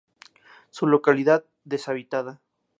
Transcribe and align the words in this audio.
Su 0.71 0.87
localidad 0.87 1.45
deshabitada. 1.63 2.41